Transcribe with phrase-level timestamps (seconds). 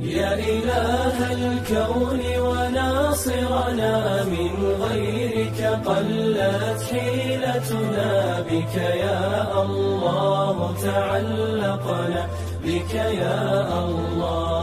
[0.00, 4.52] يا إله الكون وناصرنا من
[4.82, 12.26] غيرك قلت حيلتنا بك يا الله تعلقنا
[12.64, 13.38] بك يا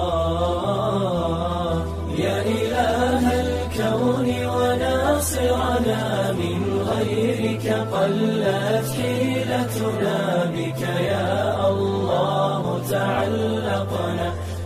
[0.07, 0.57] الله.
[2.17, 6.01] يا إله الكون وناصرنا
[6.31, 10.17] من غيرك قلت حيلتنا
[10.55, 10.81] بك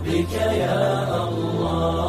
[0.06, 2.02] بك يا الله.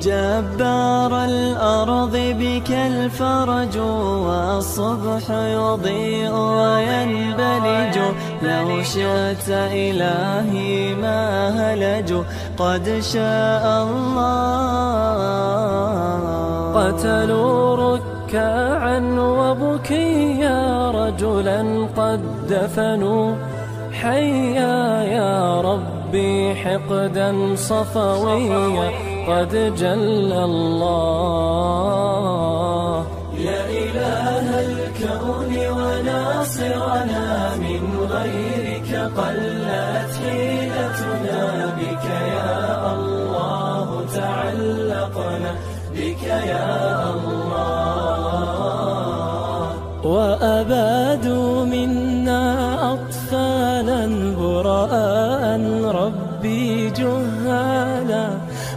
[0.00, 3.78] جبار الأرض بك الفرج
[4.26, 7.98] والصبح يضيء وينبلج.
[8.42, 12.14] لو شئت إلهي ما هلج.
[12.58, 14.32] قد شاء الله.
[16.74, 21.86] قتلوا ركعا وبكيا رجلا.
[21.96, 22.20] قد
[22.50, 23.34] دفنوا
[24.02, 28.88] حيا يا ربي حقدا صفويا
[29.28, 31.52] قد جل الله.
[33.38, 37.82] يا إله الكون وناصرنا من
[38.14, 41.40] غيرك قلت حيلتنا
[41.78, 42.54] بك يا
[42.94, 45.52] الله تعلقنا
[45.94, 46.22] بك
[46.52, 46.68] يا
[47.14, 47.52] الله.
[50.04, 50.91] منا
[53.82, 55.60] أطفالا براء
[55.94, 58.28] ربي جهالا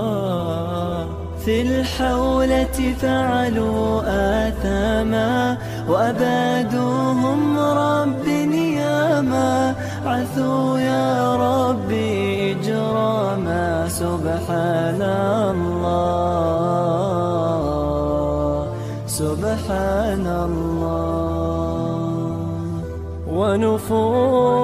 [1.44, 4.02] في الحولة فعلوا
[4.48, 5.56] آثاما
[5.88, 9.74] وأبادوهم رب نياما.
[10.06, 16.29] عثوا يا ربي إجراما سبحان الله.
[23.40, 24.60] ونفوس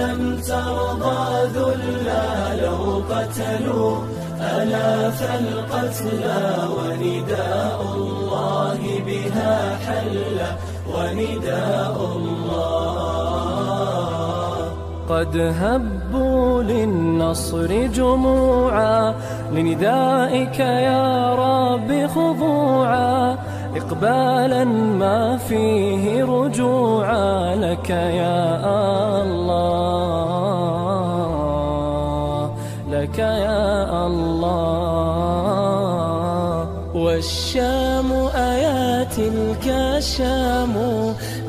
[0.00, 0.20] لم
[0.50, 1.24] ترضى
[1.56, 2.26] ذلا
[2.62, 2.80] لو
[3.12, 3.94] قتلوا
[4.40, 6.42] ألاف القتلى
[6.76, 10.38] ونداء الله بها حل
[10.94, 12.98] ونداء الله.
[15.08, 19.14] قد هبوا للنصر جموعا
[19.52, 21.57] لندائك يا رب
[23.78, 24.64] إقبالا
[25.02, 28.42] ما فيه رجوعا لك يا
[29.22, 29.98] الله
[32.90, 35.38] لك يا الله.
[36.94, 40.74] والشام آياتك الشام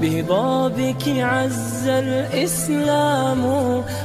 [0.01, 3.43] بهضابك عز الإسلام.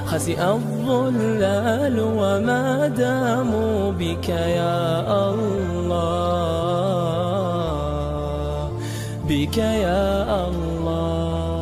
[0.06, 6.34] خسئ الظلال وما داموا بك يا الله.
[9.28, 11.53] بك يا الله.